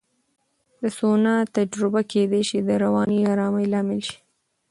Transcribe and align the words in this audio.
د 0.81 0.83
سونا 0.97 1.35
تجربه 1.55 2.01
کېدای 2.11 2.43
شي 2.49 2.59
د 2.67 2.69
رواني 2.83 3.19
آرامۍ 3.33 3.65
لامل 3.73 3.99
شي. 4.07 4.17